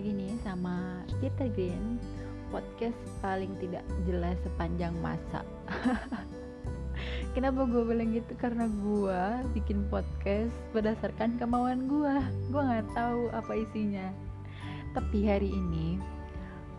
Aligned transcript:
lagi 0.00 0.16
nih 0.16 0.32
sama 0.40 1.04
Peter 1.20 1.44
Green. 1.52 2.00
Podcast 2.48 2.96
paling 3.20 3.52
tidak 3.60 3.84
jelas 4.08 4.32
sepanjang 4.40 4.96
masa. 5.04 5.44
Kenapa 7.36 7.68
gue 7.68 7.84
bilang 7.84 8.16
gitu? 8.16 8.32
Karena 8.40 8.64
gue 8.64 9.20
bikin 9.52 9.84
podcast 9.92 10.56
berdasarkan 10.72 11.36
kemauan 11.36 11.84
gue 11.84 12.16
Gue 12.48 12.62
gak 12.64 12.88
tahu 12.96 13.28
apa 13.36 13.52
isinya. 13.60 14.08
Tapi 14.96 15.20
hari 15.28 15.52
ini 15.52 16.00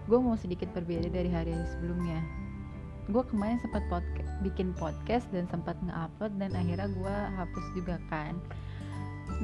Gue 0.10 0.18
mau 0.18 0.34
sedikit 0.34 0.74
berbeda 0.74 1.06
dari 1.14 1.30
hari-hari 1.30 1.70
sebelumnya. 1.78 2.26
Gue 3.06 3.22
kemarin 3.30 3.62
sempat 3.62 3.86
podcast, 3.86 4.34
bikin 4.42 4.74
podcast 4.74 5.30
dan 5.30 5.46
sempat 5.46 5.78
nge-upload 5.86 6.42
Dan 6.42 6.58
akhirnya 6.58 6.90
gue 6.90 7.16
hapus 7.38 7.66
juga 7.78 8.02
kan. 8.10 8.34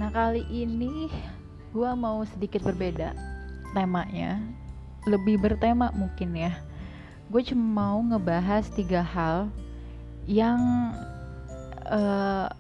Nah 0.01 0.09
kali 0.09 0.41
ini 0.49 1.13
gue 1.77 1.91
mau 1.93 2.25
sedikit 2.25 2.65
berbeda 2.65 3.36
temanya 3.71 4.39
lebih 5.07 5.39
bertema 5.39 5.89
mungkin 5.95 6.35
ya. 6.35 6.53
Gue 7.31 7.43
cuma 7.43 7.63
mau 7.83 7.99
ngebahas 8.03 8.67
tiga 8.71 9.03
hal 9.03 9.51
yang 10.27 10.59
uh, 11.87 12.51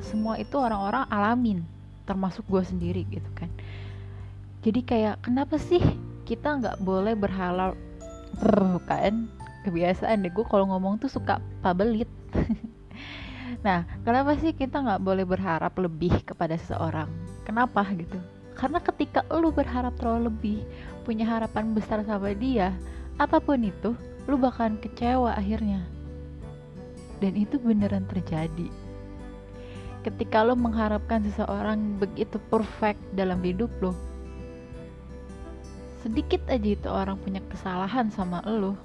semua 0.00 0.36
itu 0.40 0.56
orang-orang 0.56 1.04
alamin 1.08 1.58
termasuk 2.04 2.44
gue 2.48 2.62
sendiri 2.64 3.02
gitu 3.08 3.28
kan. 3.36 3.48
Jadi 4.60 4.80
kayak 4.84 5.24
kenapa 5.24 5.56
sih 5.56 5.80
kita 6.28 6.60
nggak 6.60 6.78
boleh 6.84 7.16
berhalal 7.16 7.76
kan? 8.88 9.28
Kebiasaan 9.64 10.24
deh 10.24 10.32
gue 10.32 10.44
kalau 10.48 10.68
ngomong 10.72 11.00
tuh 11.00 11.08
suka 11.08 11.40
pabelit. 11.64 12.08
Nah 13.66 13.82
kenapa 14.06 14.38
sih 14.38 14.54
kita 14.54 14.78
nggak 14.78 15.02
boleh 15.02 15.26
berharap 15.26 15.74
lebih 15.76 16.22
kepada 16.22 16.54
seseorang? 16.56 17.10
Kenapa 17.44 17.82
gitu? 17.92 18.16
Karena 18.60 18.76
ketika 18.84 19.24
lu 19.32 19.48
berharap 19.48 19.96
terlalu 19.96 20.28
lebih, 20.28 20.58
punya 21.08 21.24
harapan 21.24 21.72
besar 21.72 22.04
sama 22.04 22.36
dia, 22.36 22.76
apa 23.16 23.40
pun 23.40 23.56
itu, 23.64 23.96
lu 24.28 24.36
bakalan 24.36 24.76
kecewa 24.76 25.32
akhirnya. 25.32 25.80
Dan 27.24 27.40
itu 27.40 27.56
beneran 27.56 28.04
terjadi. 28.04 28.68
Ketika 30.04 30.44
lo 30.44 30.60
mengharapkan 30.60 31.24
seseorang 31.24 31.96
begitu 31.96 32.36
perfect 32.52 33.00
dalam 33.16 33.40
hidup 33.40 33.72
lo, 33.80 33.96
sedikit 36.04 36.44
aja 36.52 36.68
itu 36.76 36.88
orang 36.92 37.16
punya 37.16 37.40
kesalahan 37.48 38.12
sama 38.12 38.44
lo, 38.44 38.76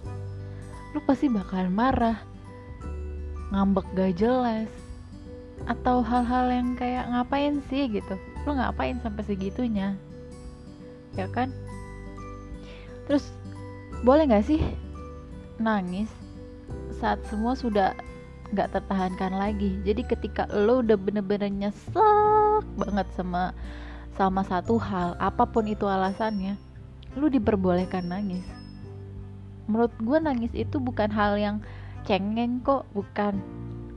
lo 0.95 0.99
pasti 1.03 1.27
bakalan 1.27 1.75
marah, 1.75 2.23
ngambek 3.51 3.87
gak 3.91 4.15
jelas, 4.23 4.71
atau 5.67 5.99
hal-hal 5.99 6.47
yang 6.47 6.79
kayak 6.79 7.11
ngapain 7.11 7.59
sih 7.67 7.91
gitu 7.91 8.15
lo 8.45 8.53
ngapain 8.53 9.01
sampai 9.01 9.25
segitunya? 9.25 9.97
Ya 11.17 11.25
kan? 11.29 11.49
Terus 13.09 13.33
boleh 14.05 14.29
nggak 14.29 14.45
sih 14.45 14.61
nangis 15.57 16.09
saat 17.01 17.21
semua 17.29 17.57
sudah 17.57 17.97
nggak 18.53 18.71
tertahankan 18.77 19.33
lagi? 19.35 19.81
Jadi 19.81 20.05
ketika 20.05 20.45
lo 20.53 20.85
udah 20.85 20.97
bener-bener 20.97 21.49
nyesek 21.49 22.63
banget 22.77 23.07
sama 23.17 23.51
sama 24.15 24.47
satu 24.47 24.79
hal 24.79 25.19
apa 25.19 25.43
pun 25.43 25.67
itu 25.67 25.83
alasannya 25.89 26.55
lo 27.15 27.27
diperbolehkan 27.31 28.07
nangis. 28.07 28.45
Menurut 29.65 29.91
gue 29.97 30.17
nangis 30.21 30.53
itu 30.53 30.77
bukan 30.77 31.09
hal 31.09 31.39
yang 31.41 31.57
cengeng 32.05 32.61
kok 32.61 32.85
bukan 32.93 33.41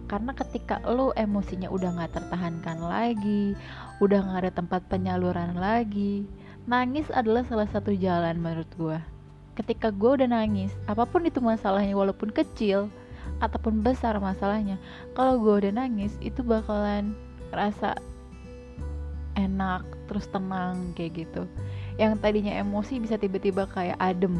karena 0.08 0.32
ketika 0.32 0.80
lo 0.88 1.12
emosinya 1.14 1.68
udah 1.68 1.94
nggak 1.94 2.16
tertahankan 2.16 2.80
lagi 2.80 3.52
udah 4.00 4.18
nggak 4.24 4.40
ada 4.48 4.52
tempat 4.52 4.80
penyaluran 4.88 5.54
lagi 5.54 6.24
nangis 6.64 7.06
adalah 7.12 7.44
salah 7.44 7.68
satu 7.68 7.92
jalan 7.92 8.40
menurut 8.40 8.68
gue 8.80 8.98
ketika 9.54 9.92
gue 9.92 10.24
udah 10.24 10.28
nangis 10.28 10.72
apa 10.88 11.04
pun 11.04 11.28
itu 11.28 11.38
masalahnya 11.38 11.92
walaupun 11.92 12.32
kecil 12.32 12.88
ataupun 13.38 13.84
besar 13.84 14.16
masalahnya 14.18 14.80
kalau 15.12 15.36
gue 15.38 15.68
udah 15.68 15.72
nangis 15.84 16.16
itu 16.24 16.40
bakalan 16.40 17.12
rasa 17.52 17.94
enak 19.38 19.86
terus 20.10 20.26
tenang 20.28 20.92
kayak 20.98 21.24
gitu. 21.26 21.46
Yang 21.96 22.18
tadinya 22.18 22.52
emosi 22.58 22.98
bisa 22.98 23.14
tiba-tiba 23.14 23.70
kayak 23.70 23.96
adem. 24.02 24.34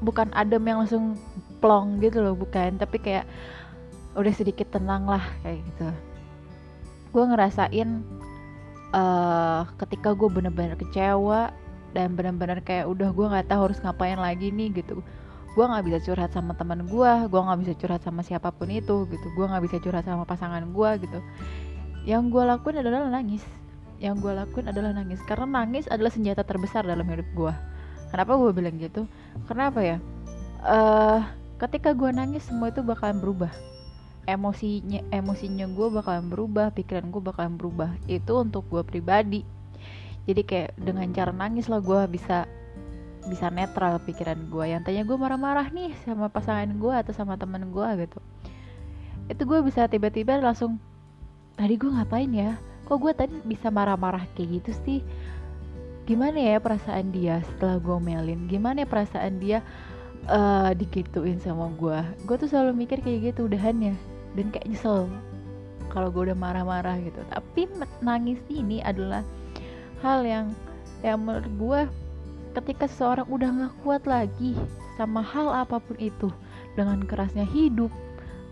Bukan 0.00 0.32
adem 0.32 0.64
yang 0.64 0.80
langsung 0.84 1.20
plong 1.60 2.00
gitu 2.00 2.24
loh 2.24 2.34
bukan. 2.34 2.80
Tapi 2.80 2.96
kayak 2.98 3.28
udah 4.14 4.32
sedikit 4.34 4.70
tenang 4.70 5.06
lah 5.06 5.22
kayak 5.42 5.62
gitu. 5.66 5.88
Gue 7.14 7.24
ngerasain 7.30 8.02
uh, 8.94 9.62
ketika 9.78 10.14
gue 10.14 10.28
bener-bener 10.30 10.74
kecewa 10.78 11.50
dan 11.94 12.18
bener-bener 12.18 12.58
kayak 12.62 12.90
udah 12.90 13.10
gue 13.14 13.26
nggak 13.30 13.46
tahu 13.50 13.70
harus 13.70 13.78
ngapain 13.82 14.18
lagi 14.18 14.50
nih 14.50 14.70
gitu. 14.82 15.02
Gue 15.54 15.64
nggak 15.66 15.86
bisa 15.86 15.98
curhat 16.02 16.34
sama 16.34 16.54
teman 16.58 16.86
gue 16.86 17.12
gue 17.30 17.40
nggak 17.40 17.58
bisa 17.62 17.72
curhat 17.78 18.02
sama 18.02 18.22
siapa 18.26 18.50
pun 18.50 18.70
itu 18.70 19.06
gitu. 19.10 19.26
Gue 19.38 19.46
nggak 19.46 19.62
bisa 19.66 19.76
curhat 19.78 20.06
sama 20.06 20.26
pasangan 20.26 20.62
gue 20.66 20.90
gitu. 21.06 21.18
Yang 22.06 22.22
gue 22.34 22.42
lakuin 22.42 22.76
adalah 22.82 23.06
nangis. 23.10 23.42
Yang 24.02 24.26
gue 24.26 24.32
lakuin 24.34 24.66
adalah 24.70 24.90
nangis. 24.90 25.22
Karena 25.26 25.62
nangis 25.62 25.86
adalah 25.86 26.10
senjata 26.10 26.42
terbesar 26.42 26.82
dalam 26.82 27.06
hidup 27.06 27.26
gue 27.34 27.54
kenapa 28.14 28.38
gue 28.38 28.54
bilang 28.54 28.78
gitu? 28.78 29.10
Kenapa 29.50 29.82
ya? 29.82 29.98
Uh, 30.62 31.18
ketika 31.58 31.90
gue 31.90 32.14
nangis 32.14 32.46
semua 32.46 32.70
itu 32.70 32.78
bakalan 32.78 33.18
berubah 33.18 33.50
emosinya 34.24 35.00
emosinya 35.12 35.68
gue 35.68 35.88
bakalan 35.92 36.28
berubah 36.32 36.72
pikiran 36.72 37.08
gue 37.12 37.22
bakalan 37.22 37.54
berubah. 37.56 37.90
Itu 38.08 38.40
untuk 38.40 38.66
gue 38.72 38.82
pribadi. 38.84 39.44
Jadi 40.24 40.42
kayak 40.44 40.70
dengan 40.80 41.08
cara 41.12 41.32
nangis 41.32 41.68
lah 41.68 41.84
gue 41.84 42.00
bisa 42.08 42.48
bisa 43.24 43.48
netral 43.48 43.96
pikiran 44.04 44.36
gue 44.52 44.64
yang 44.68 44.84
tanya 44.84 45.00
gue 45.00 45.16
marah-marah 45.16 45.72
nih 45.72 45.96
sama 46.04 46.28
pasangan 46.28 46.68
gue 46.76 46.92
atau 46.92 47.12
sama 47.16 47.36
temen 47.36 47.72
gue 47.72 47.88
gitu. 48.04 48.20
Itu 49.28 49.42
gue 49.48 49.60
bisa 49.64 49.88
tiba-tiba 49.88 50.36
langsung 50.40 50.80
tadi 51.56 51.76
gue 51.76 51.88
ngapain 51.88 52.28
ya? 52.32 52.56
Kok 52.84 52.98
gue 53.00 53.12
tadi 53.16 53.36
bisa 53.48 53.72
marah-marah 53.72 54.28
kayak 54.36 54.60
gitu 54.60 54.70
sih? 54.84 55.00
Gimana 56.04 56.36
ya 56.36 56.60
perasaan 56.60 57.16
dia 57.16 57.40
setelah 57.48 57.80
gue 57.80 57.96
melin 57.96 58.44
gimana 58.44 58.84
ya 58.84 58.88
perasaan 58.88 59.40
dia 59.40 59.64
uh, 60.28 60.70
digituin 60.76 61.40
sama 61.40 61.68
gue 61.76 61.98
gue 62.24 62.36
tuh 62.36 62.48
selalu 62.48 62.84
mikir 62.84 63.00
kayak 63.00 63.34
gitu 63.34 63.48
udahannya 63.48 63.96
dan 64.34 64.50
kayak 64.50 64.66
nyesel 64.68 65.10
kalau 65.90 66.10
gue 66.10 66.30
udah 66.30 66.38
marah-marah 66.38 66.98
gitu. 67.02 67.22
Tapi 67.30 67.70
nangis 68.02 68.38
ini 68.50 68.82
adalah 68.82 69.22
hal 70.02 70.26
yang 70.26 70.46
yang 71.06 71.22
menurut 71.22 71.50
gue 71.56 71.80
ketika 72.54 72.86
seseorang 72.86 73.26
udah 73.30 73.48
gak 73.50 73.74
kuat 73.82 74.02
lagi 74.06 74.54
sama 74.94 75.20
hal 75.22 75.50
apa 75.50 75.82
pun 75.82 75.98
itu 75.98 76.30
dengan 76.78 77.02
kerasnya 77.02 77.46
hidup 77.46 77.90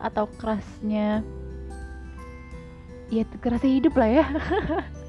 atau 0.02 0.26
kerasnya 0.38 1.22
ya 3.12 3.22
kerasnya 3.38 3.72
hidup 3.78 3.94
lah 3.94 4.10
ya 4.10 4.26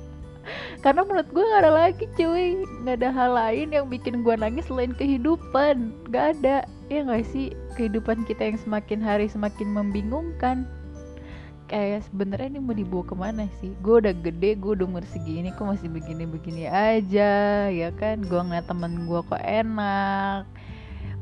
karena 0.83 1.07
menurut 1.07 1.31
gue 1.31 1.39
gak 1.47 1.63
ada 1.63 1.71
lagi 1.71 2.05
cuy. 2.19 2.59
Gak 2.83 2.99
ada 2.99 3.09
hal 3.15 3.31
lain 3.31 3.71
yang 3.71 3.87
bikin 3.87 4.19
gue 4.19 4.35
nangis 4.35 4.67
selain 4.67 4.91
kehidupan. 4.91 5.95
Gak 6.11 6.37
ada. 6.37 6.67
Ya 6.91 7.07
gak 7.07 7.23
sih? 7.31 7.55
Kehidupan 7.79 8.27
kita 8.27 8.51
yang 8.51 8.59
semakin 8.59 8.99
hari 8.99 9.31
semakin 9.31 9.71
membingungkan. 9.71 10.67
Kayak 11.71 12.03
sebenarnya 12.11 12.51
ini 12.51 12.59
mau 12.59 12.75
dibawa 12.75 13.03
ke 13.07 13.15
mana 13.15 13.47
sih? 13.63 13.71
Gue 13.79 14.03
udah 14.03 14.11
gede 14.11 14.59
gue 14.59 14.75
udah 14.75 14.83
umur 14.83 15.07
segini 15.07 15.55
kok 15.55 15.63
masih 15.63 15.87
begini-begini 15.87 16.67
aja 16.67 17.71
ya 17.71 17.89
kan? 17.95 18.19
Gue 18.27 18.43
ngeliat 18.43 18.67
temen 18.67 19.07
gue 19.07 19.23
kok 19.23 19.39
enak. 19.39 20.43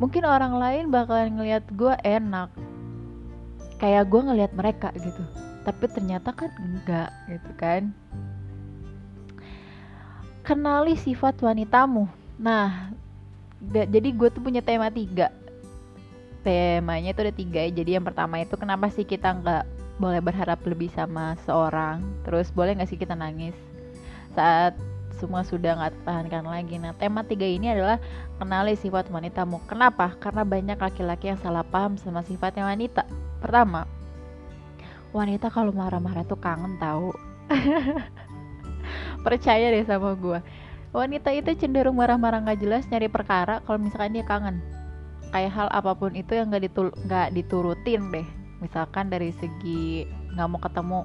Mungkin 0.01 0.25
orang 0.25 0.57
lain 0.57 0.89
bakalan 0.89 1.37
ngeliat 1.37 1.69
gue 1.77 1.93
enak. 2.01 2.49
Kayak 3.77 4.09
gue 4.09 4.21
ngeliat 4.25 4.51
mereka 4.57 4.89
gitu. 4.97 5.21
Tapi 5.61 5.85
ternyata 5.93 6.33
kan 6.33 6.49
enggak 6.57 7.13
gitu 7.29 7.53
kan 7.61 7.93
kenali 10.41 10.97
sifat 10.97 11.39
wanitamu. 11.41 12.05
Nah 12.41 12.93
jadi 13.61 14.09
gue 14.09 14.29
tuh 14.33 14.41
punya 14.41 14.61
tema 14.61 14.89
tiga. 14.89 15.29
Temanya 16.41 17.13
itu 17.13 17.21
ada 17.21 17.33
tiga 17.33 17.59
ya. 17.61 17.71
Jadi 17.71 17.97
yang 17.97 18.05
pertama 18.05 18.41
itu 18.41 18.57
kenapa 18.57 18.89
sih 18.89 19.05
kita 19.05 19.37
nggak 19.37 19.63
boleh 20.01 20.21
berharap 20.21 20.57
lebih 20.65 20.89
sama 20.93 21.37
seorang? 21.45 22.01
Terus 22.25 22.49
boleh 22.49 22.73
nggak 22.73 22.89
sih 22.89 22.97
kita 22.97 23.13
nangis? 23.13 23.53
Saat 24.33 24.73
semua 25.21 25.45
sudah 25.45 25.77
nggak 25.77 25.93
tertahankan 26.01 26.49
lagi. 26.49 26.81
Nah 26.81 26.97
tema 26.97 27.21
tiga 27.21 27.45
ini 27.45 27.69
adalah 27.69 28.01
kenali 28.41 28.73
sifat 28.73 29.13
wanitamu. 29.13 29.61
Kenapa? 29.69 30.17
Karena 30.17 30.41
banyak 30.41 30.81
laki-laki 30.81 31.29
yang 31.29 31.37
salah 31.37 31.61
paham 31.61 32.01
sama 32.01 32.25
sifatnya 32.25 32.65
wanita. 32.65 33.05
Pertama 33.37 33.85
wanita 35.11 35.51
kalau 35.51 35.75
marah-marah 35.75 36.23
tuh 36.23 36.39
kangen 36.39 36.79
tahu 36.79 37.11
percaya 39.21 39.69
deh 39.69 39.85
sama 39.85 40.13
gue 40.17 40.39
wanita 40.91 41.31
itu 41.31 41.55
cenderung 41.55 41.95
marah-marah 41.95 42.43
nggak 42.43 42.59
jelas 42.59 42.83
nyari 42.91 43.07
perkara 43.07 43.63
kalau 43.63 43.79
misalkan 43.79 44.15
dia 44.15 44.27
kangen. 44.27 44.59
Kayak 45.31 45.51
hal 45.55 45.67
apa 45.71 45.95
pun 45.95 46.11
itu 46.11 46.35
yang 46.35 46.51
nggak 46.51 46.67
ditul 46.67 46.91
nggak 47.07 47.31
diturutin 47.31 48.11
deh. 48.11 48.27
Misalkan 48.59 49.07
dari 49.07 49.31
segi 49.39 50.03
nggak 50.35 50.47
mau 50.51 50.59
ketemu 50.59 51.01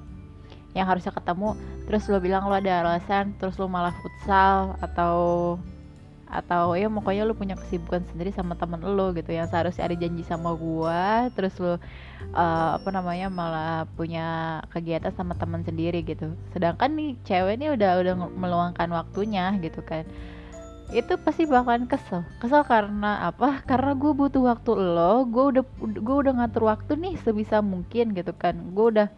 yang 0.76 0.86
harusnya 0.92 1.14
ketemu 1.14 1.56
terus 1.88 2.04
lo 2.12 2.20
bilang 2.20 2.44
lo 2.52 2.60
ada 2.60 2.84
alasan 2.84 3.32
terus 3.40 3.56
lo 3.56 3.64
malah 3.64 3.96
futsal 3.96 4.76
atau 4.84 5.16
atau 6.26 6.74
ya 6.74 6.90
pokoknya 6.90 7.22
lu 7.22 7.38
punya 7.38 7.54
kesibukan 7.54 8.02
sendiri 8.10 8.34
sama 8.34 8.58
temen 8.58 8.82
lu 8.82 9.14
gitu. 9.14 9.30
Yang 9.30 9.54
seharusnya 9.54 9.84
ada 9.86 9.96
janji 9.96 10.22
sama 10.26 10.54
gua 10.58 11.30
terus 11.32 11.54
lu 11.62 11.74
uh, 11.74 11.78
apa 12.76 12.88
namanya 12.90 13.30
malah 13.30 13.86
punya 13.94 14.60
kegiatan 14.74 15.14
sama 15.14 15.38
teman 15.38 15.62
sendiri 15.62 16.02
gitu. 16.02 16.34
Sedangkan 16.50 16.92
nih 16.98 17.14
cewek 17.22 17.58
ini 17.62 17.66
udah 17.72 17.90
udah 18.02 18.14
meluangkan 18.34 18.90
waktunya 18.90 19.54
gitu 19.62 19.80
kan. 19.86 20.02
Itu 20.94 21.18
pasti 21.18 21.50
bakalan 21.50 21.90
kesel. 21.90 22.22
Kesel 22.38 22.62
karena 22.62 23.26
apa? 23.26 23.62
Karena 23.66 23.94
gue 23.98 24.12
butuh 24.14 24.46
waktu 24.46 24.70
lo 24.78 25.26
gue 25.26 25.44
udah 25.58 25.64
gue 25.82 26.16
udah 26.22 26.32
ngatur 26.42 26.70
waktu 26.70 26.94
nih 26.94 27.14
sebisa 27.22 27.58
mungkin 27.62 28.14
gitu 28.14 28.30
kan. 28.34 28.54
Gue 28.74 28.94
udah 28.94 29.08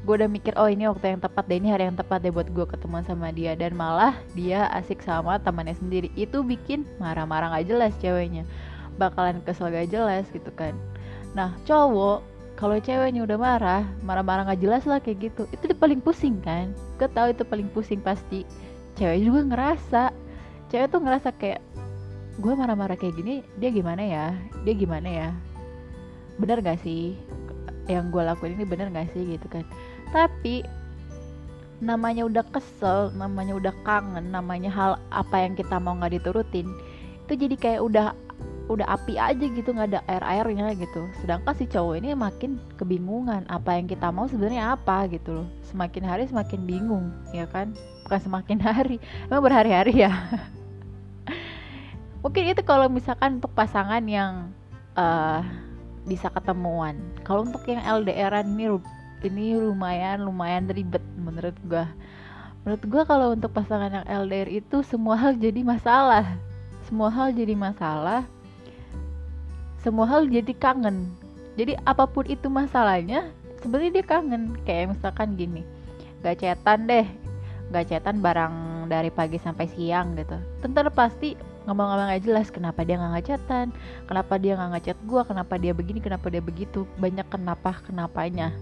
gue 0.00 0.14
udah 0.16 0.30
mikir 0.32 0.56
oh 0.56 0.64
ini 0.64 0.88
waktu 0.88 1.12
yang 1.12 1.20
tepat 1.20 1.44
deh 1.44 1.60
ini 1.60 1.68
hari 1.68 1.84
yang 1.84 1.98
tepat 1.98 2.24
deh 2.24 2.32
buat 2.32 2.48
gue 2.48 2.64
ketemu 2.64 3.04
sama 3.04 3.28
dia. 3.32 3.52
Dan 3.52 3.76
malah 3.76 4.16
dia 4.32 4.68
asik 4.72 5.04
sama 5.04 5.36
temannya 5.36 5.76
sendiri. 5.76 6.08
Itu 6.16 6.40
bikin 6.40 6.88
marah-marah 6.96 7.52
gak 7.60 7.68
jelas 7.68 7.92
ceweknya. 8.00 8.48
Bakalan 8.96 9.44
kesel 9.44 9.68
gak 9.68 9.92
jelas 9.92 10.24
gitu 10.32 10.48
kan. 10.56 10.72
Nah 11.36 11.52
cowok 11.68 12.24
kalau 12.56 12.76
ceweknya 12.80 13.24
udah 13.24 13.38
marah 13.40 13.82
marah-marah 14.04 14.52
gak 14.52 14.60
jelas 14.64 14.88
lah 14.88 15.04
kayak 15.04 15.32
gitu. 15.32 15.44
Itu 15.52 15.68
paling 15.76 16.00
pusing 16.00 16.40
kan? 16.40 16.72
Gue 16.96 17.08
tahu 17.12 17.36
itu 17.36 17.44
paling 17.44 17.68
pusing 17.68 18.00
pasti. 18.00 18.48
Cewek 18.96 19.20
juga 19.20 19.40
ngerasa. 19.52 20.02
Cewek 20.72 20.88
tuh 20.88 21.00
ngerasa 21.04 21.28
kayak 21.36 21.60
gue 22.40 22.52
marah-marah 22.56 22.96
kayak 22.96 23.20
gini 23.20 23.44
dia 23.60 23.68
gimana 23.68 24.00
ya? 24.00 24.26
Dia 24.64 24.72
gimana 24.72 25.08
ya? 25.12 25.28
Bener 26.40 26.64
gak 26.64 26.80
sih 26.80 27.20
yang 27.88 28.12
gue 28.12 28.20
lakuin 28.20 28.58
ini 28.58 28.66
bener 28.68 28.92
gak 28.92 29.08
sih 29.14 29.36
gitu 29.36 29.46
kan. 29.48 29.64
Tapi 30.10 30.66
namanya 31.80 32.28
udah 32.28 32.44
kesel 32.52 33.08
namanya 33.16 33.56
udah 33.56 33.74
kangen 33.88 34.28
namanya 34.28 34.68
hal 34.68 34.92
apa 35.08 35.48
yang 35.48 35.56
kita 35.56 35.80
mau 35.80 35.96
nggak 35.96 36.20
diturutin 36.20 36.68
itu 37.24 37.48
jadi 37.48 37.56
kayak 37.56 37.80
udah 37.80 38.12
udah 38.70 38.86
api 38.86 39.18
aja 39.18 39.50
gitu 39.50 39.74
nggak 39.74 39.90
ada 39.90 40.00
air 40.06 40.22
airnya 40.22 40.70
gitu. 40.78 41.10
Sedangkan 41.18 41.58
si 41.58 41.66
cowok 41.66 41.98
ini 41.98 42.14
makin 42.14 42.62
kebingungan 42.78 43.42
apa 43.50 43.74
yang 43.74 43.90
kita 43.90 44.14
mau 44.14 44.30
sebenarnya 44.30 44.78
apa 44.78 45.10
gitu 45.10 45.42
loh. 45.42 45.48
Semakin 45.66 46.06
hari 46.06 46.30
semakin 46.30 46.62
bingung 46.62 47.10
ya 47.34 47.50
kan. 47.50 47.74
Bukan 48.06 48.20
semakin 48.22 48.62
hari 48.66 49.02
emang 49.26 49.42
berhari-hari 49.42 50.06
ya. 50.06 50.10
Mungkin 52.22 52.54
itu 52.54 52.62
kalau 52.62 52.86
misalkan 52.86 53.42
untuk 53.42 53.50
pasangan 53.58 54.06
yang 54.06 54.54
uh, 54.94 55.42
bisa 56.08 56.32
ketemuan. 56.32 56.96
Kalau 57.26 57.44
untuk 57.44 57.64
yang 57.68 57.82
LDRan 57.82 58.56
ini 58.56 58.66
ini 59.20 59.52
lumayan 59.56 60.24
lumayan 60.24 60.64
ribet 60.72 61.04
menurut 61.20 61.56
gue 61.68 61.84
menurut 62.64 62.84
gue 62.84 63.02
kalau 63.08 63.32
untuk 63.32 63.52
pasangan 63.56 63.88
yang 63.88 64.06
LDR 64.06 64.48
itu 64.48 64.84
semua 64.84 65.16
hal 65.16 65.32
jadi 65.36 65.64
masalah. 65.64 66.36
Semua 66.84 67.08
hal 67.08 67.32
jadi 67.32 67.56
masalah. 67.56 68.28
Semua 69.80 70.04
hal 70.04 70.28
jadi 70.28 70.52
kangen. 70.52 71.08
Jadi 71.56 71.76
apa 71.88 72.04
pun 72.04 72.28
itu 72.28 72.52
masalahnya 72.52 73.32
sebenarnya 73.64 74.00
dia 74.00 74.04
kangen. 74.04 74.60
Kayak 74.68 74.96
misalkan 74.96 75.40
gini 75.40 75.64
gak 76.20 76.44
cetan 76.44 76.84
deh. 76.84 77.08
Gak 77.72 77.88
cetan 77.88 78.20
barang 78.20 78.86
dari 78.92 79.08
pagi 79.08 79.40
sampai 79.40 79.64
siang 79.72 80.12
gitu. 80.20 80.36
Tentu 80.60 80.84
pasti 80.92 81.32
ngomong-ngomong 81.68 82.08
gak 82.12 82.24
jelas 82.24 82.48
kenapa 82.48 82.80
dia 82.84 82.96
nggak 82.96 83.12
ngecatan 83.20 83.66
kenapa 84.08 84.34
dia 84.40 84.52
nggak 84.56 84.70
ngechat 84.76 84.98
gue 85.04 85.22
kenapa 85.24 85.54
dia 85.60 85.72
begini? 85.76 85.98
Kenapa 86.00 86.26
dia 86.32 86.42
begitu? 86.42 86.88
Banyak 86.96 87.26
kenapa 87.28 87.80
kenapanya. 87.84 88.52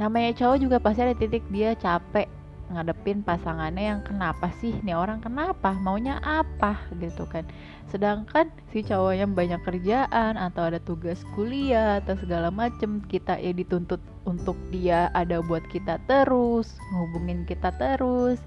Namanya 0.00 0.32
cowok 0.32 0.56
juga 0.60 0.76
pasti 0.80 1.00
ada 1.04 1.16
titik 1.16 1.44
dia 1.52 1.76
capek 1.76 2.39
ngadepin 2.70 3.26
pasangannya 3.26 3.84
yang 3.94 4.00
kenapa 4.06 4.48
sih? 4.62 4.72
Nih 4.86 4.94
orang 4.94 5.18
kenapa? 5.18 5.74
Maunya 5.74 6.22
apa? 6.22 6.78
Gitu 6.96 7.26
kan. 7.26 7.42
Sedangkan 7.90 8.48
si 8.70 8.86
cowoknya 8.86 9.26
banyak 9.26 9.60
kerjaan 9.66 10.38
atau 10.38 10.70
ada 10.70 10.78
tugas 10.78 11.20
kuliah 11.34 11.98
atau 11.98 12.14
segala 12.14 12.54
macem 12.54 13.02
kita 13.10 13.34
ya 13.42 13.50
dituntut 13.50 13.98
untuk 14.22 14.54
dia 14.70 15.10
ada 15.18 15.42
buat 15.42 15.66
kita 15.68 15.98
terus 16.06 16.78
ngehubungin 16.94 17.42
kita 17.44 17.74
terus. 17.74 18.38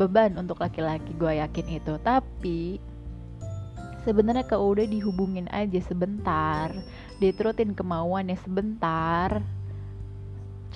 Beban 0.00 0.40
untuk 0.40 0.64
laki-laki 0.64 1.12
gue 1.20 1.36
yakin 1.36 1.66
itu. 1.76 1.94
Tapi 2.00 2.80
sebenarnya 4.06 4.46
kalau 4.48 4.72
udah 4.72 4.86
dihubungin 4.86 5.50
aja 5.52 5.82
sebentar 5.82 6.70
diturutin 7.18 7.74
kemauannya 7.74 8.38
sebentar 8.38 9.42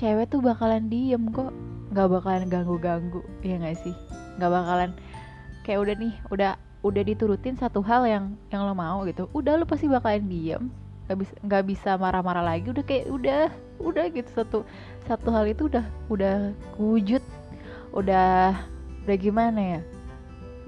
cewek 0.01 0.33
tuh 0.33 0.43
bakalan 0.43 0.91
diem 0.91 1.31
kok 1.31 1.55
nggak 1.91 2.07
bakalan 2.07 2.47
ganggu-ganggu 2.47 3.21
ya 3.43 3.59
nggak 3.59 3.79
sih? 3.83 3.95
Nggak 4.39 4.51
bakalan. 4.51 4.91
Kayak 5.67 5.79
udah 5.83 5.95
nih 5.99 6.15
udah 6.31 6.53
udah 6.81 7.03
diturutin 7.05 7.61
satu 7.61 7.85
hal 7.85 8.09
yang 8.09 8.25
yang 8.49 8.65
lo 8.65 8.73
mau 8.73 9.05
gitu 9.05 9.29
udah 9.37 9.61
lo 9.61 9.65
pasti 9.67 9.91
bakalan 9.91 10.25
diem. 10.31 10.71
Nggak 11.07 11.19
bisa 11.19 11.35
nggak 11.43 11.65
bisa 11.67 11.91
marah-marah 11.99 12.45
lagi 12.47 12.71
udah 12.71 12.85
kayak 12.87 13.07
udah 13.11 13.51
udah 13.83 14.05
gitu. 14.15 14.31
Satu 14.33 14.59
satu 15.05 15.29
hal 15.35 15.51
itu 15.51 15.67
udah 15.67 15.85
udah 16.09 16.55
wujud 16.79 17.23
udah 17.91 18.55
udah 19.05 19.17
gimana 19.19 19.61
ya? 19.79 19.81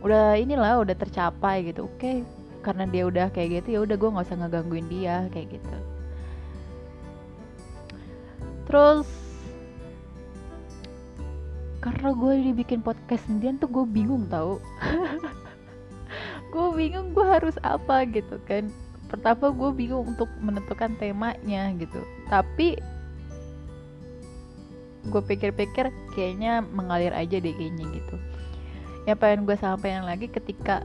Udah 0.02 0.34
inilah 0.34 0.82
udah 0.82 0.98
tercapai 0.98 1.70
gitu. 1.70 1.86
Oke 1.86 2.26
karena 2.62 2.86
dia 2.86 3.02
udah 3.06 3.26
kayak 3.34 3.62
gitu 3.62 3.68
ya 3.74 3.80
udah 3.82 3.96
gue 3.98 4.10
nggak 4.14 4.26
usah 4.26 4.38
ngegangguin 4.38 4.86
dia 4.90 5.26
kayak 5.34 5.58
gitu. 5.58 5.76
Terus 8.70 9.21
karena 11.82 12.14
gue 12.14 12.32
dibikin 12.54 12.78
podcast 12.78 13.26
sendirian 13.26 13.58
tuh 13.58 13.66
gue 13.66 13.84
bingung 13.84 14.30
tau. 14.30 14.62
Gue 16.52 16.68
bingung 16.76 17.16
gue 17.16 17.24
harus 17.24 17.56
apa 17.64 18.04
gitu 18.04 18.36
kan. 18.44 18.68
Pertama 19.08 19.48
gue 19.48 19.70
bingung 19.72 20.12
untuk 20.12 20.28
menentukan 20.36 20.92
temanya 21.00 21.72
gitu. 21.80 21.96
Tapi 22.28 22.76
gue 25.08 25.22
pikir-pikir 25.24 25.88
kayaknya 26.12 26.60
mengalir 26.60 27.16
aja 27.16 27.40
deh 27.40 27.56
kayaknya 27.56 27.88
gitu. 27.96 28.16
Yang 29.08 29.18
pengen 29.24 29.40
gue 29.48 29.56
sampaikan 29.56 30.04
lagi 30.04 30.28
ketika 30.28 30.84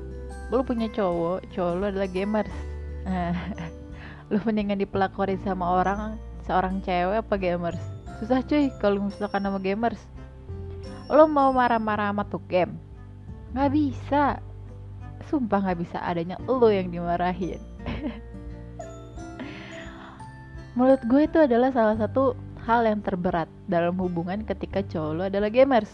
lo 0.55 0.63
punya 0.63 0.88
cowok 0.88 1.43
cowok 1.51 1.73
lo 1.75 1.85
adalah 1.91 2.09
gamers. 2.09 2.55
Lo 4.31 4.43
mendingan 4.43 4.79
dipelakorin 4.79 5.39
sama 5.47 5.83
orang 5.83 6.19
seorang 6.43 6.83
cewek 6.83 7.24
apa 7.24 7.36
gamers? 7.39 7.79
Susah 8.19 8.43
cuy 8.43 8.67
kalau 8.79 9.07
misalkan 9.07 9.39
nama 9.39 9.55
gamers 9.55 10.03
lo 11.07 11.23
mau 11.27 11.55
marah-marah 11.55 12.11
sama 12.11 12.23
tuh 12.27 12.43
game 12.47 12.87
nggak 13.57 13.73
bisa. 13.73 14.37
Sumpah 15.27 15.59
nggak 15.65 15.79
bisa 15.83 15.97
adanya 15.99 16.37
lo 16.47 16.71
yang 16.71 16.91
dimarahin. 16.91 17.59
Menurut 20.77 21.01
gue 21.09 21.21
itu 21.25 21.37
adalah 21.41 21.73
salah 21.73 21.97
satu 21.97 22.37
hal 22.63 22.85
yang 22.85 23.01
terberat 23.01 23.49
dalam 23.65 23.97
hubungan 23.97 24.45
ketika 24.45 24.85
cowok 24.85 25.11
lo 25.17 25.23
adalah 25.27 25.49
gamers. 25.49 25.89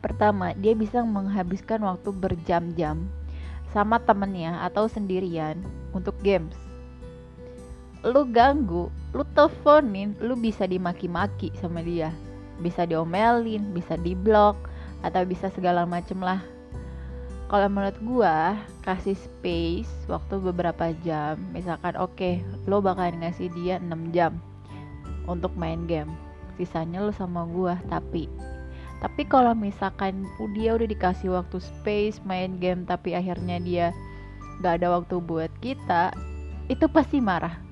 Pertama 0.00 0.56
dia 0.56 0.72
bisa 0.72 1.02
menghabiskan 1.02 1.82
waktu 1.82 2.14
berjam-jam 2.16 3.04
sama 3.76 4.00
temennya 4.00 4.64
atau 4.64 4.88
sendirian 4.88 5.60
untuk 5.92 6.16
games. 6.24 6.56
Lu 8.06 8.22
ganggu, 8.30 8.88
lu 9.12 9.24
teleponin, 9.34 10.14
lu 10.22 10.38
bisa 10.38 10.64
dimaki-maki 10.64 11.50
sama 11.58 11.82
dia 11.82 12.14
bisa 12.60 12.88
diomelin 12.88 13.72
bisa 13.76 13.96
diblok 14.00 14.56
atau 15.04 15.22
bisa 15.28 15.52
segala 15.52 15.84
macem 15.84 16.18
lah. 16.20 16.40
Kalau 17.46 17.70
menurut 17.70 17.94
gua 18.02 18.58
kasih 18.82 19.14
space 19.14 19.90
waktu 20.10 20.42
beberapa 20.42 20.90
jam. 21.06 21.38
Misalkan 21.54 21.94
oke 21.94 22.18
okay, 22.18 22.34
lo 22.66 22.82
bakalan 22.82 23.22
ngasih 23.22 23.54
dia 23.54 23.78
6 23.78 24.10
jam 24.10 24.34
untuk 25.30 25.54
main 25.54 25.86
game. 25.86 26.10
Sisanya 26.58 27.06
lo 27.06 27.14
sama 27.14 27.46
gua 27.46 27.78
tapi. 27.86 28.26
Tapi 28.98 29.22
kalau 29.28 29.54
misalkan 29.54 30.26
dia 30.56 30.74
udah 30.74 30.88
dikasih 30.88 31.38
waktu 31.38 31.62
space 31.62 32.18
main 32.26 32.58
game 32.58 32.82
tapi 32.82 33.14
akhirnya 33.14 33.62
dia 33.62 33.86
gak 34.64 34.80
ada 34.80 34.88
waktu 34.96 35.20
buat 35.20 35.52
kita 35.60 36.16
itu 36.72 36.88
pasti 36.88 37.20
marah 37.20 37.65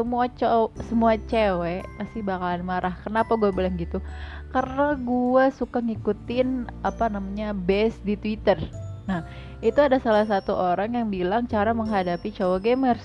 semua 0.00 0.32
cowok 0.32 0.72
semua 0.88 1.12
cewek 1.28 1.84
pasti 2.00 2.24
bakalan 2.24 2.64
marah. 2.64 2.96
Kenapa 3.04 3.36
gue 3.36 3.52
bilang 3.52 3.76
gitu? 3.76 4.00
Karena 4.48 4.96
gue 4.96 5.44
suka 5.52 5.84
ngikutin 5.84 6.72
apa 6.80 7.12
namanya 7.12 7.52
base 7.52 8.00
di 8.00 8.16
twitter. 8.16 8.56
Nah 9.04 9.28
itu 9.60 9.76
ada 9.76 10.00
salah 10.00 10.24
satu 10.24 10.56
orang 10.56 10.96
yang 10.96 11.12
bilang 11.12 11.44
cara 11.44 11.76
menghadapi 11.76 12.32
cowok 12.32 12.64
gamers. 12.64 13.04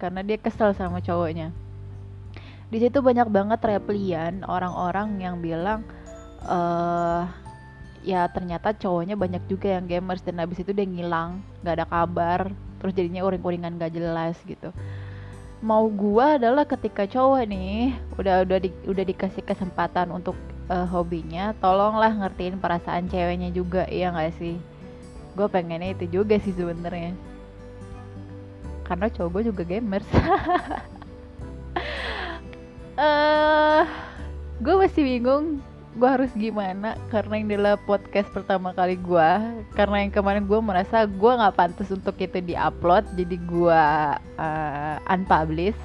Karena 0.00 0.24
dia 0.24 0.40
kesel 0.40 0.72
sama 0.72 1.04
cowoknya. 1.04 1.52
Di 2.72 2.80
situ 2.80 3.04
banyak 3.04 3.28
banget 3.28 3.60
replian 3.60 4.40
orang-orang 4.48 5.20
yang 5.20 5.44
bilang 5.44 5.84
uh, 6.48 7.28
ya 8.00 8.24
ternyata 8.32 8.72
cowoknya 8.72 9.20
banyak 9.20 9.44
juga 9.44 9.76
yang 9.76 9.84
gamers. 9.84 10.24
Dan 10.24 10.40
habis 10.40 10.56
itu 10.56 10.72
dia 10.72 10.88
ngilang 10.88 11.44
nggak 11.60 11.84
ada 11.84 11.84
kabar. 11.84 12.48
Terus 12.80 12.96
jadinya 12.96 13.24
uring-uringan 13.28 13.76
gak 13.80 13.96
jelas 13.96 14.36
gitu 14.44 14.72
mau 15.64 15.88
gua 15.88 16.36
adalah 16.36 16.68
ketika 16.68 17.08
cowok 17.08 17.48
nih 17.48 17.96
udah 18.20 18.44
udah 18.44 18.58
di, 18.60 18.68
udah 18.84 19.04
dikasih 19.08 19.40
kesempatan 19.40 20.12
untuk 20.12 20.36
uh, 20.68 20.84
hobinya 20.84 21.56
tolonglah 21.56 22.12
ngertiin 22.12 22.60
perasaan 22.60 23.08
ceweknya 23.08 23.48
juga 23.48 23.88
ya 23.88 24.12
nggak 24.12 24.36
sih? 24.36 24.60
Gue 25.32 25.48
pengennya 25.48 25.96
itu 25.96 26.20
juga 26.20 26.36
sih 26.36 26.52
sebenarnya. 26.52 27.16
Karena 28.84 29.08
cowok 29.08 29.40
gue 29.40 29.42
juga 29.48 29.62
gamers. 29.64 30.08
Uh, 32.94 33.82
gue 34.62 34.70
masih 34.78 35.02
bingung 35.02 35.58
gue 35.94 36.08
harus 36.10 36.30
gimana? 36.34 36.98
Karena 37.08 37.38
ini 37.38 37.54
adalah 37.54 37.78
podcast 37.78 38.26
pertama 38.34 38.74
kali 38.74 38.98
gue 38.98 39.30
karena 39.78 39.96
yang 40.02 40.12
kemarin 40.12 40.44
gue 40.44 40.60
merasa 40.60 41.06
gue 41.06 41.32
nggak 41.38 41.54
pantas 41.54 41.88
untuk 41.94 42.18
itu 42.18 42.42
diupload 42.42 43.06
jadi 43.14 43.36
gue 43.38 43.82
uh, 44.38 44.96
unpublish. 45.10 45.78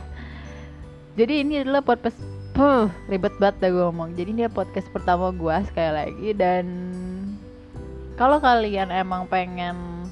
Jadi 1.14 1.46
ini 1.46 1.62
adalah 1.62 1.86
podcast 1.86 2.18
Puh, 2.60 2.92
ribet 3.08 3.32
banget 3.40 3.56
dah 3.64 3.70
gue 3.72 3.84
ngomong. 3.88 4.20
Jadi 4.20 4.36
ini 4.36 4.44
podcast 4.52 4.92
pertama 4.92 5.32
gue 5.32 5.56
sekali 5.72 5.92
lagi 5.96 6.30
dan 6.36 6.66
kalau 8.20 8.36
kalian 8.44 8.92
emang 8.92 9.32
pengen 9.32 10.04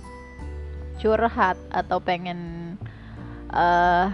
curhat 1.04 1.60
atau 1.76 2.00
pengen 2.00 2.40
uh, 3.52 4.08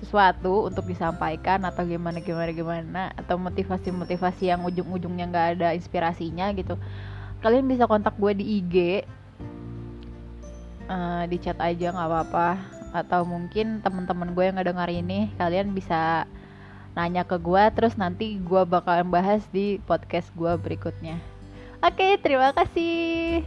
sesuatu 0.00 0.66
untuk 0.66 0.88
disampaikan 0.88 1.62
atau 1.68 1.84
gimana 1.84 2.24
gimana 2.24 2.50
gimana 2.50 3.02
atau 3.14 3.36
motivasi 3.36 3.92
motivasi 3.92 4.48
yang 4.48 4.64
ujung 4.64 4.88
ujungnya 4.88 5.28
nggak 5.28 5.48
ada 5.60 5.68
inspirasinya 5.76 6.50
gitu 6.56 6.80
kalian 7.40 7.68
bisa 7.68 7.88
kontak 7.88 8.16
gue 8.16 8.32
di 8.36 8.44
IG 8.60 8.76
uh, 10.90 11.22
eh, 11.22 11.22
di 11.30 11.36
chat 11.38 11.56
aja 11.62 11.94
nggak 11.94 12.08
apa-apa. 12.10 12.48
Atau 12.90 13.22
mungkin 13.22 13.78
teman-teman 13.86 14.34
gue 14.34 14.44
yang 14.50 14.58
ngedengar 14.58 14.90
ini 14.90 15.30
kalian 15.38 15.70
bisa 15.72 16.26
nanya 16.98 17.22
ke 17.22 17.38
gue 17.38 17.62
terus 17.70 17.94
nanti 17.94 18.42
gue 18.42 18.62
bakalan 18.66 19.06
bahas 19.06 19.46
di 19.54 19.78
podcast 19.86 20.28
gue 20.34 20.52
berikutnya. 20.58 21.22
Oke 21.80 22.18
terima 22.18 22.50
kasih 22.50 23.46